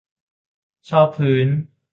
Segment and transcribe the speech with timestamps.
[0.89, 1.47] ชอบพื้น